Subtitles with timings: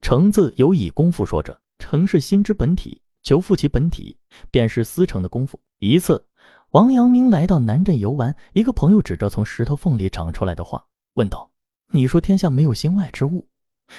[0.00, 4.16] 诚字有以功夫说者，诚是心之本体，求复其本体，
[4.50, 5.60] 便是思成的功夫。
[5.78, 6.24] 一次，
[6.70, 10.82] 王阳明来到南镇游玩，一个朋友指着从石头缝里长出来的花，
[11.14, 11.50] 问道
[11.92, 13.46] ：“你说天下没有心外之物，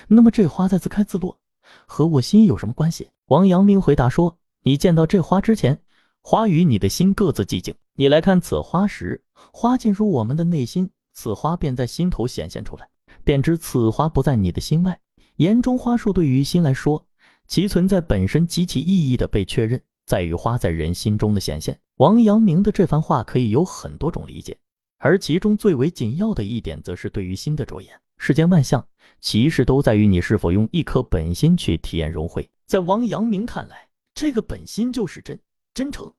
[0.08, 1.38] 那么这花在自开自落，
[1.86, 5.80] 和我心有什么关系？”王阳明回答说：“你见到这花之前，
[6.24, 7.76] 花与你的心各自寂静。
[7.94, 9.24] 你来看此花时，
[9.54, 12.90] 花进入我们的内心，此花便在心头显现出来，
[13.24, 15.00] 便知此花不在你的心外。”
[15.38, 17.06] 言中花树对于心来说，
[17.48, 21.80] 其存在本身及其意义的被确认，在于花在人心中的显现。
[21.98, 24.58] 王阳明的这番话可以有很多种理解，
[24.98, 28.00] 而其中最为紧要的一点，则是对于心的着眼。
[28.18, 28.88] 世间万象，
[29.20, 32.50] 其实都在于你是否用一颗本心去体验融汇。
[32.68, 35.40] 在王阳明看来，这个本心就是真、
[35.74, 36.14] 真诚、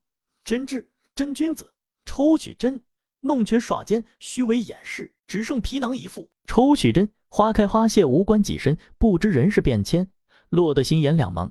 [0.44, 0.84] 真挚、
[1.14, 1.72] 真君子。
[2.04, 2.80] 抽取真，
[3.20, 6.28] 弄权耍奸，虚伪掩饰，只剩皮囊一副。
[6.46, 7.08] 抽取真。
[7.28, 10.06] 花开花谢，无关己身，不知人事变迁，
[10.50, 11.50] 落得心眼两茫，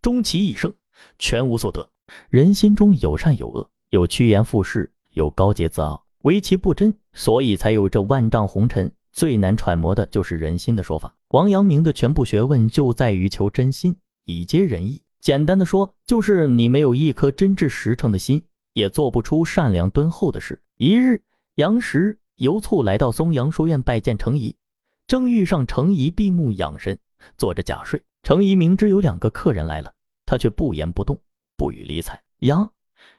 [0.00, 0.72] 终其一生
[1.18, 1.90] 全无所得。
[2.30, 8.90] 人心中有善有恶，有趋炎附势，有高洁自傲，唯其不真，所以才有这万丈红尘。
[9.12, 11.14] 最难揣摩的就是人心的说法。
[11.28, 15.02] 王阳明的全部学问就在于求真心，以接人意。
[15.20, 18.42] 简单的说，就是你没有一颗真挚实诚的心，
[18.72, 20.62] 也做不出善良敦厚的事。
[20.78, 21.20] 一日，
[21.56, 24.54] 杨时游卒来到松阳书院拜见程颐。
[25.06, 26.98] 正遇上程颐闭目养神，
[27.36, 28.00] 坐着假睡。
[28.22, 29.92] 程颐明知有两个客人来了，
[30.24, 31.18] 他却不言不动，
[31.56, 32.22] 不予理睬。
[32.40, 32.70] 杨、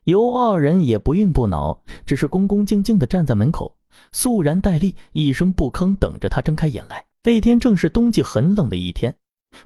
[0.06, 3.76] 尤二人也不愠不恼，只是恭恭敬敬地站在门口，
[4.12, 7.06] 肃然待立，一声不吭，等着他睁开眼来。
[7.24, 9.14] 那天正是冬季很冷的一天，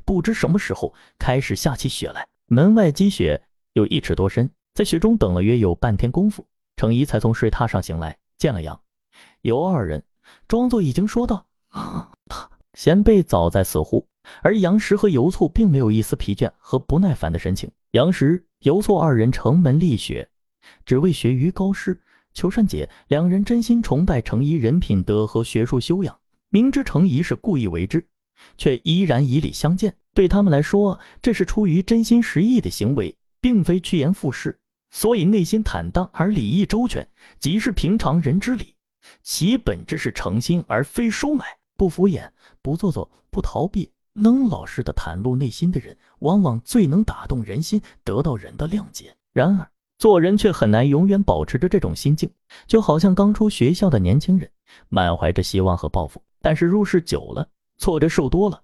[0.04, 8.80] 不知什么时候开始下起雪来，门外积雪有一尺多深，在雪中等了约有半天功夫，程颐才从睡榻上醒来，见了杨、
[9.44, 10.02] 尤二人，
[10.48, 11.46] 装作已经说道。
[11.68, 12.10] 啊，
[12.76, 14.08] 贤辈早在死乎？
[14.42, 17.70] 而杨时和游卒并没有一丝疲倦和不耐烦的神情。
[17.92, 20.30] 杨时、游卒二人城门立雪，
[20.86, 22.00] 只为学于高师，
[22.34, 22.90] 求善解。
[23.10, 26.18] 两人真心崇拜程颐人品德和学术修养，
[26.50, 28.08] 明知程颐是故意为之，
[28.58, 29.94] 却依然以礼相见。
[30.14, 34.58] 对他们来说，这是出于真心实意的行为，并非趋炎附势，
[34.90, 37.06] 所以内心坦荡而礼义周全，
[37.40, 38.73] 即是平常人之礼。
[39.22, 41.46] 其本质是诚心，而非收买。
[41.76, 42.30] 不敷衍，
[42.62, 49.16] 不做作，不逃避，能老实的袒露内心的人，往往最能打动人心，得到人的谅解。
[49.34, 52.30] 然而，做人却很难永远保持着这种心境，
[52.68, 54.50] 就好像刚出学校的年轻人，
[54.88, 57.48] 满怀着希望和抱负，但是入世久了，
[57.78, 58.62] 挫折受多了，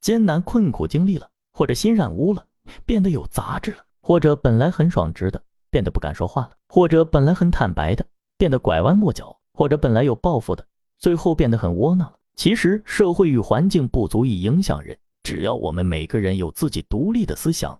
[0.00, 2.44] 艰难困苦经历了，或者心染污了，
[2.84, 10.66] 变得有杂质了；或者本来很爽直的，变得不敢说话了；或者本来很坦白的，变得拐弯抹角；或者本来有抱负的，
[10.96, 12.10] 最后变得很窝囊。
[12.34, 17.78] 其实社会与环境不足以影响人，只要我们每个人有自己独立的思想、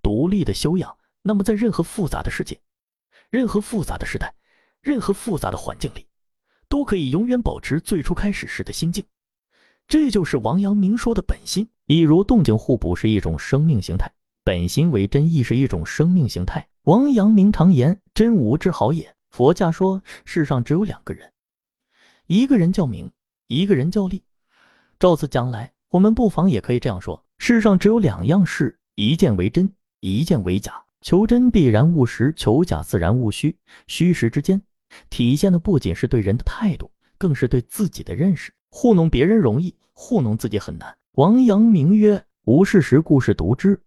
[0.00, 2.60] 独立的修养，那么在任何复杂的世界、
[3.30, 4.32] 任何复杂的时代、
[4.80, 6.06] 任何复杂的环境里，
[6.68, 9.04] 都可以永远保持最初开始时的心境。
[9.88, 11.68] 这就是王阳明说的本心。
[11.86, 14.08] 一如动静互补是一种生命形态，
[14.44, 16.68] 本心为真亦是一种生命形态。
[16.82, 21.32] 王阳明常言：“真无之好也。”佛家说，世上只有两个人，
[22.26, 23.10] 一个人叫名。
[23.46, 24.22] 一个人叫力，
[24.98, 30.84] 照此讲来，我们不妨也可以这样说：世上只有两样事，一件为真，一件为假。
[31.00, 33.56] 求真必然务实，求假自然务虚。
[33.86, 34.60] 虚实之间，
[35.08, 38.52] 体现的不仅是对人的态度，更是对自己的认识。
[38.68, 40.94] 糊弄别人容易，糊弄自己很难。
[41.12, 43.80] 王阳明曰：“无事实故是独之，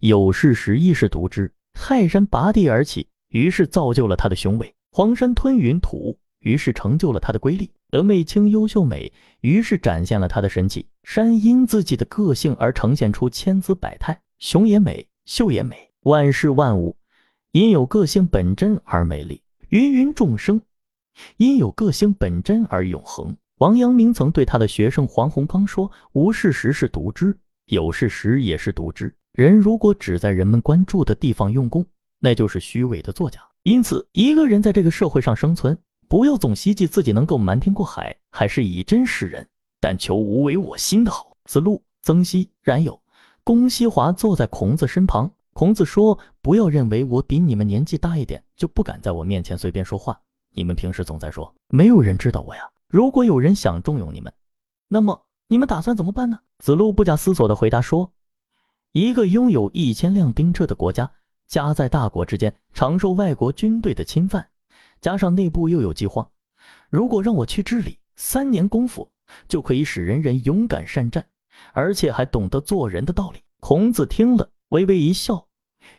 [0.00, 7.68] 有事实亦是独之。”泰山拔地而起，于是造就了他的雄伟；黄山吞云吐雾，于是成就了他的瑰丽。
[7.90, 10.86] 峨眉清优秀美，于是展现了他的神奇。
[11.02, 15.90] 山因自己的个性而呈现出千姿百态，雄也美，秀也美。
[16.02, 16.96] 万事万物
[17.50, 20.62] 因有个性本真而美丽，芸芸众生
[21.38, 23.36] 因有个性本真而永恒。
[23.58, 27.36] 王阳明曾对他的学生黄宏刚说：“无事实是独知，
[27.66, 29.12] 有事实也是独知。
[29.32, 31.84] 人如果只在人们关注的地方用功，
[32.20, 33.40] 那就是虚伪的作假。
[33.64, 35.76] 因此，一个人在这个社会上生存。”
[36.06, 39.48] 不要总希冀自己能够瞒天过海，还是以真示人，
[39.80, 41.34] 但求无为我心的好。
[41.46, 43.00] 子路、曾皙、冉有、
[43.42, 45.28] 龚西华坐在孔子身旁。
[45.54, 50.20] 孔子说：“不要认为我比你们年纪大一点就不敢在我面前随便说话。
[50.52, 52.70] 你们平时总在说没有人知道我呀。
[52.88, 54.32] 如果有人想重用你们，
[54.86, 58.12] 那么你们打算怎么办呢？”子路不假思索地回答说
[58.92, 61.10] ：“一个拥有一千辆兵车的国家，
[61.54, 64.44] 夹在大国之间，常受外国军队的侵犯，
[65.00, 66.28] 加上内部又有饥荒，
[66.90, 69.08] 如果让我去治理，三年功夫
[69.46, 71.24] 就可以使人人勇敢善战，
[71.72, 74.50] 而且还懂得做人的道理。”孔子听了。
[74.70, 75.46] 微微一笑，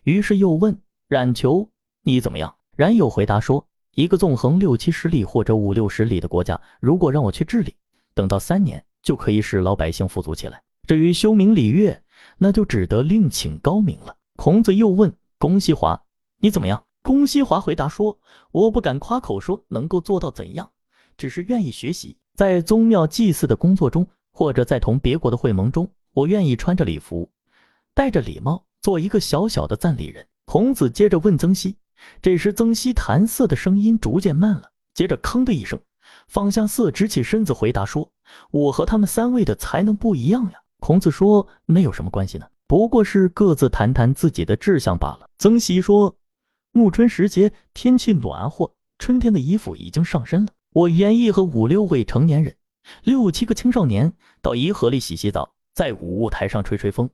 [0.04, 1.70] 于是又问冉求
[2.04, 3.66] ：“你怎么样？”冉有回答说
[3.96, 7.74] ：“一个纵横六七十里或者五六十里的国家，如果让我去治理，
[8.14, 10.62] 等到三年就可以使老百姓富足起来。
[10.86, 12.04] 至于修明礼乐，
[12.38, 16.02] 那就只得另请高明了。”孔子又问公西华
[16.40, 18.18] ：“你怎么样？”公西华回答说
[18.52, 20.72] ：“我不敢夸口说能够做到怎样，
[21.18, 22.18] 只是愿意学习。
[22.36, 27.30] 在宗庙祭祀的工作中，或者在同别国的会盟中，我愿意穿着礼服。”
[27.94, 30.28] 戴着礼帽，做一个小小的赞礼人。
[30.46, 31.76] 孔子接着问曾皙，
[32.22, 35.80] 这时曾皙弹瑟的声音逐渐慢了，接着吭的一声，
[36.28, 38.12] 放下瑟，直起身子回答说
[38.52, 42.48] ：“我和他们三位的才能不一样呀。”孔子说：“那有什么关系呢？
[42.68, 46.18] 不过是各自谈谈自己的志向罢了。”曾皙说
[46.72, 50.52] ：“暮春时节，天气暖和，春天的衣服已经上身了。
[50.72, 52.56] 我愿意和五六位成年人，
[53.04, 57.10] 六七个青少年到颐和里洗洗澡，在舞舞台上吹吹风。”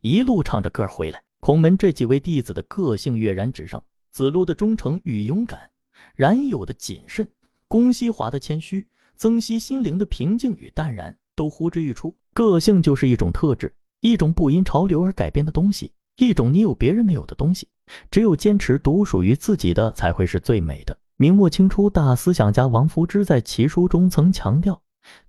[0.00, 3.82] 一路唱着歌回来，孔门这几位弟子的个性跃然纸上。
[4.10, 5.70] 子路的忠诚与勇敢，
[6.14, 7.28] 冉有的谨慎，
[7.68, 8.86] 公西华的谦虚，
[9.16, 12.16] 曾皙心灵的平静与淡然，都呼之欲出。
[12.32, 13.74] 个性就是一种特质，
[14.06, 17.68] 一种不因潮流而改变的东西，一种你有别人没有的东西。
[18.10, 20.96] 只有坚持独属于自己的，才会是最美的。
[21.16, 24.80] 明末清初大思想家王夫之在其书中曾强调：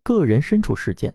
[0.04, 1.14] 个人身处世间，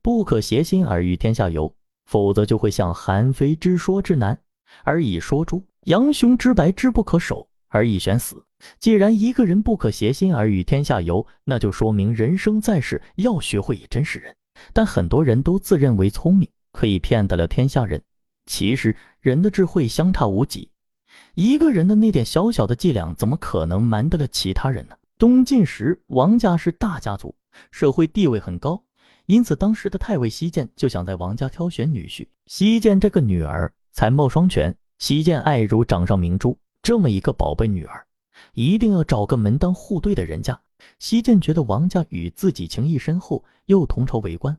[0.00, 1.74] 不可挟心而与天下游。
[2.04, 4.38] 否则就会像韩非之说之难
[4.84, 8.44] 而以说诸，杨雄之白之不可守而以选死。
[8.78, 14.36] 既然一个人不可挟心而与天下游，那就说明人生在世要学会以真示人。
[14.72, 18.02] 但很多人都自认为聪明，可以骗得了天下人。
[18.46, 20.70] 其实人的智慧相差无几，
[21.34, 24.96] 一个人的那点小小的伎俩，怎么可能瞒得了其他人呢？
[25.16, 27.34] 东晋时，王家是大家族，
[27.70, 28.82] 社会地位很高。
[29.26, 32.26] 因此，当时的太尉西涧就想在王家挑选女婿。
[32.46, 38.04] 西涧这个女儿才貌双全，西涧爱如掌上明珠，这么一个宝贝女儿，
[38.54, 40.60] 一定要找个门当户对的人家。
[40.98, 44.58] 西涧觉得王家与自己情谊深厚，又同朝为官，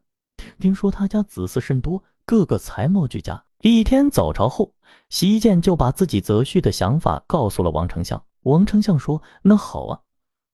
[0.59, 3.43] 听说他家子嗣甚多，个个才貌俱佳。
[3.61, 4.73] 一天早朝后，
[5.09, 8.21] 西涧就把自己择婿的想法告诉了王丞相。
[8.43, 9.99] 王丞相说：“那好啊，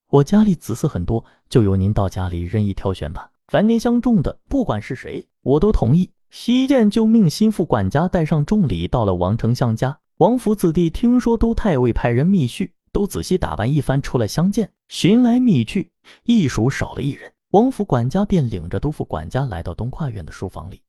[0.09, 6.12] 我家里子嗣很多，就由您到家里任意挑选吧。”凡您相中的，不管是谁，我都同意。
[6.30, 10.00] 西涧就命心腹管家带上重礼，到了王丞相家。
[10.18, 14.71] 王府子弟听说都太尉派人密叙，都仔细打扮一番出来相见。
[14.88, 15.89] 寻来觅去，
[16.25, 17.33] 一数少了一人。
[17.51, 20.84] 王府管家便领着督府管家来到东跨院的书房里，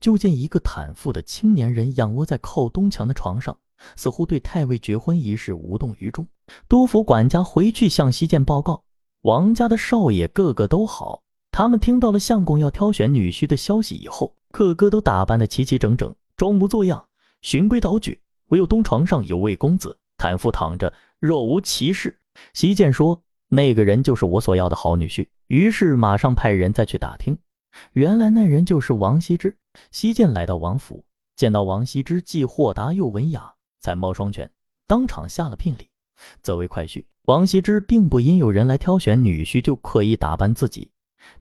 [0.00, 3.56] 就见一个袒腹的青年人仰卧在靠东墙的床上，
[3.96, 6.26] 似乎对太尉绝婚一事无动于衷。
[6.68, 8.84] 督府管家回去向西涧报告，
[9.22, 11.22] 王家的少爷个个都好。
[11.50, 17.02] 他们听到了相公要挑选女婿的消息以后，个个都打扮得齐齐整整，装模作样，
[17.40, 18.20] 循规蹈矩。
[18.48, 22.14] 唯有东床上有位公子，袒腹躺着，若无其事。
[22.52, 27.38] 西涧说：“那个人就是我所要的好女婿。”于是马上派人再去打听，
[27.92, 29.56] 原来那人就是王羲之。
[29.90, 31.04] 西涧来到王府，
[31.36, 34.50] 见到王羲之既豁达又文雅，才貌双全，
[34.86, 35.88] 当场下了聘礼，
[36.42, 37.04] 则为快婿。
[37.26, 40.90] 王羲之并不因有人来挑选女婿就刻意打扮自己。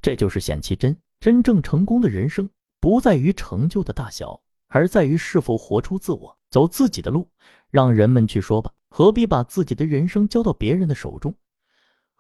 [0.02, 0.96] 这就是显其真。
[1.20, 2.50] 真正成功的人生，
[2.82, 7.30] 不在于成就的大小，而在于是否活出自我，走自己的路。
[7.70, 11.34] 让人们去说吧，何必把自己的人生交到别人的手中？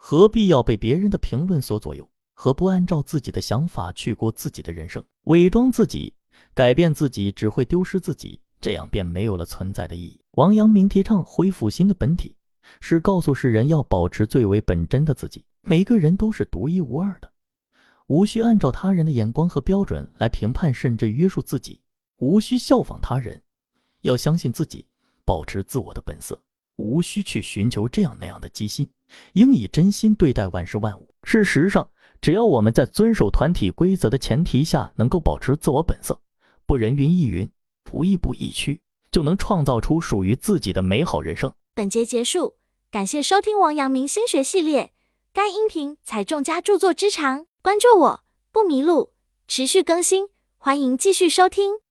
[0.05, 2.05] 何必要被别人的评论所左右？
[2.33, 5.01] 何不按照自己的想法去过自己的人生？
[5.23, 6.13] 伪装自己，
[6.53, 10.19] 改变自己，只会丢失自己，这样便没有了存在的意义。
[10.31, 12.35] 王阳明提倡恢复心的本体，
[12.81, 15.45] 是告诉世人要保持最为本真的自己。
[15.61, 17.31] 每个人都是独一无二的。
[18.07, 21.79] 无需按照他人的眼光和标准来评判，甚至约束自己；
[22.17, 23.41] 无需效仿他人，
[24.01, 24.85] 要相信自己，
[25.23, 26.35] 保持自我的本色；
[26.75, 28.89] 无需去寻求这样那样的机心，
[29.33, 31.13] 应以真心对待万事万物。
[31.23, 31.89] 事实上，
[32.21, 36.19] 只要我们在遵守团体规则的前提下，能够保持自我本色，
[36.65, 37.49] 不人云亦云，
[37.83, 41.53] 不亦步亦趋，就能创造出属于自己的美好人生。
[41.75, 42.55] 本节结束，
[42.89, 44.91] 感谢收听王阳明心学系列。
[45.31, 47.45] 该音频采众家著作之长。
[47.61, 49.13] 关注我不迷路，
[49.47, 50.27] 持续更新，
[50.57, 51.82] 欢迎继续收听。